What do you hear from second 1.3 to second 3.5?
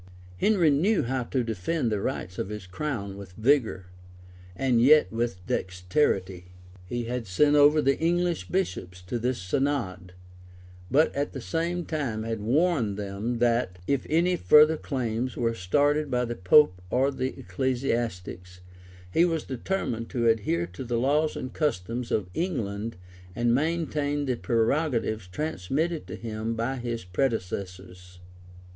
defend the rights of his crown with